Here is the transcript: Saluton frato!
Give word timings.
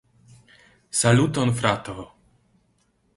Saluton 1.01 1.53
frato! 1.59 1.99